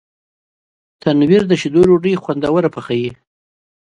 [1.01, 3.09] تنور د شیدو ډوډۍ خوندور پخوي